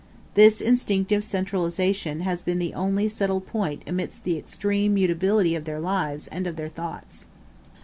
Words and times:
This 0.33 0.61
instinctive 0.61 1.23
centralization 1.23 2.21
has 2.21 2.41
been 2.41 2.57
the 2.57 2.73
only 2.73 3.07
settled 3.07 3.45
point 3.45 3.83
amidst 3.85 4.23
the 4.23 4.35
extreme 4.35 4.95
mutability 4.95 5.53
of 5.53 5.65
their 5.65 5.79
lives 5.79 6.25
and 6.29 6.47
of 6.47 6.55
their 6.55 6.69
thoughts. 6.69 7.27